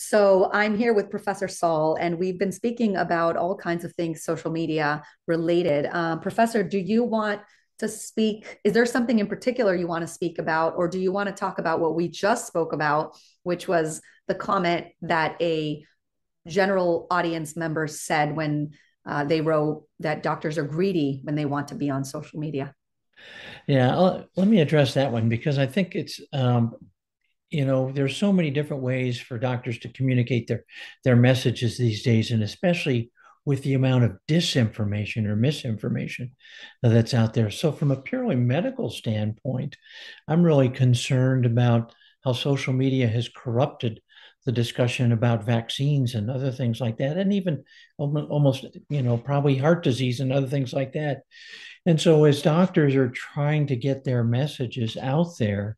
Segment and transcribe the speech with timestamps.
[0.00, 4.22] So I'm here with Professor Saul, and we've been speaking about all kinds of things
[4.22, 5.88] social media related.
[5.90, 7.40] Uh, Professor, do you want
[7.80, 8.60] to speak?
[8.62, 11.34] Is there something in particular you want to speak about, or do you want to
[11.34, 15.84] talk about what we just spoke about, which was the comment that a
[16.46, 18.70] general audience member said when
[19.04, 22.72] uh, they wrote that doctors are greedy when they want to be on social media?
[23.66, 26.76] Yeah, I'll, let me address that one because I think it's um,
[27.50, 30.64] you know there's so many different ways for doctors to communicate their
[31.04, 33.10] their messages these days and especially
[33.44, 36.30] with the amount of disinformation or misinformation
[36.82, 37.50] that's out there.
[37.50, 39.76] So from a purely medical standpoint
[40.26, 44.00] i'm really concerned about how social media has corrupted
[44.44, 47.64] the discussion about vaccines and other things like that and even
[47.98, 51.22] almost you know probably heart disease and other things like that.
[51.86, 55.76] And so as doctors are trying to get their messages out there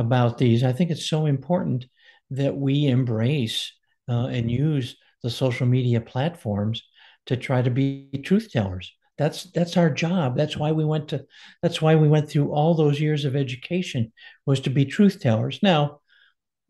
[0.00, 0.64] about these.
[0.64, 1.84] I think it's so important
[2.30, 3.72] that we embrace
[4.08, 6.82] uh, and use the social media platforms
[7.26, 8.92] to try to be truth tellers.
[9.18, 10.36] That's that's our job.
[10.36, 11.26] That's why we went to.
[11.62, 14.12] That's why we went through all those years of education
[14.46, 15.60] was to be truth tellers.
[15.62, 16.00] Now,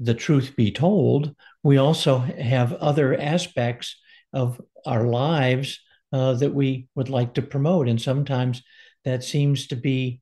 [0.01, 3.97] the truth be told, we also have other aspects
[4.33, 5.79] of our lives
[6.13, 8.63] uh, that we would like to promote, and sometimes
[9.05, 10.21] that seems to be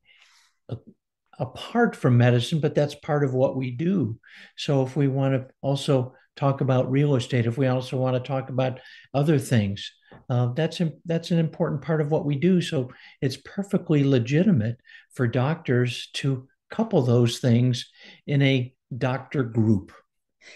[1.38, 4.18] apart from medicine, but that's part of what we do.
[4.56, 8.26] So if we want to also talk about real estate, if we also want to
[8.26, 8.80] talk about
[9.14, 9.92] other things,
[10.30, 12.60] uh, that's that's an important part of what we do.
[12.60, 14.78] So it's perfectly legitimate
[15.14, 17.90] for doctors to couple those things
[18.26, 19.92] in a doctor group.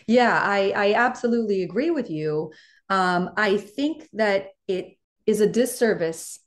[0.07, 2.53] Yeah, I, I absolutely agree with you.
[2.89, 6.39] Um, I think that it is a disservice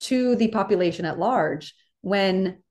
[0.00, 2.62] to the population at large when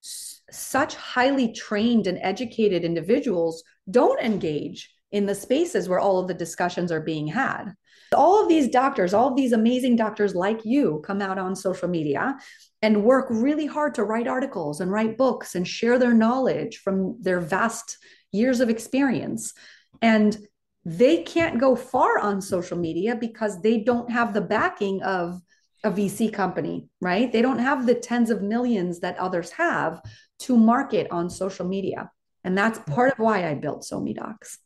[0.00, 6.34] such highly trained and educated individuals don't engage in the spaces where all of the
[6.34, 7.72] discussions are being had.
[8.14, 11.88] All of these doctors, all of these amazing doctors like you come out on social
[11.88, 12.36] media
[12.80, 17.16] and work really hard to write articles and write books and share their knowledge from
[17.20, 17.98] their vast
[18.32, 19.52] years of experience.
[20.00, 20.36] And
[20.84, 25.40] they can't go far on social media because they don't have the backing of
[25.84, 27.30] a VC company, right?
[27.30, 30.02] They don't have the tens of millions that others have
[30.40, 32.10] to market on social media.
[32.44, 34.58] And that's part of why I built SoMeDocs.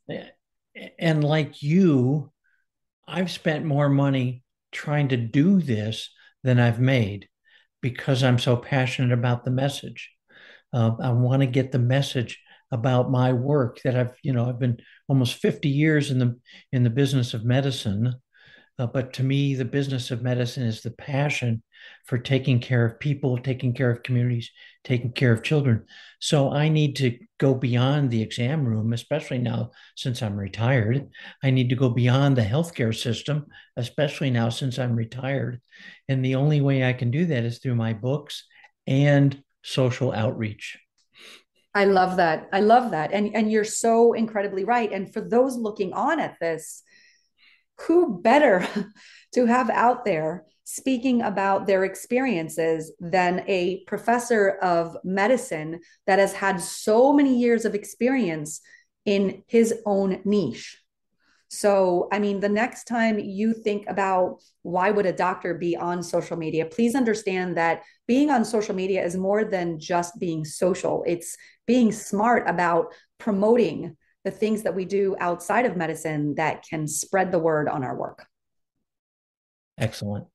[0.99, 2.33] And like you,
[3.06, 6.11] I've spent more money trying to do this
[6.43, 7.29] than I've made
[7.81, 10.11] because I'm so passionate about the message.
[10.73, 12.41] Uh, I want to get the message
[12.71, 16.39] about my work that I've, you know, I've been almost 50 years in the
[16.73, 18.15] in the business of medicine.
[18.78, 21.62] Uh, but to me, the business of medicine is the passion
[22.06, 24.50] for taking care of people, taking care of communities,
[24.83, 25.84] taking care of children.
[26.21, 31.11] So I need to go beyond the exam room, especially now since I'm retired.
[31.43, 33.47] I need to go beyond the healthcare system,
[33.77, 35.61] especially now since I'm retired.
[36.09, 38.44] And the only way I can do that is through my books
[38.87, 40.78] and social outreach.
[41.75, 42.49] I love that.
[42.53, 43.12] I love that.
[43.12, 44.93] And and you're so incredibly right.
[44.93, 46.82] And for those looking on at this,
[47.81, 48.66] who better
[49.34, 56.32] to have out there speaking about their experiences than a professor of medicine that has
[56.32, 58.61] had so many years of experience
[59.05, 60.78] in his own niche.
[61.49, 66.03] So, I mean, the next time you think about why would a doctor be on
[66.03, 71.05] social media, please understand that being on social media is more than just being social.
[71.06, 76.87] It's being smart about promoting the things that we do outside of medicine that can
[76.87, 78.27] spread the word on our work.
[79.78, 80.27] Excellent.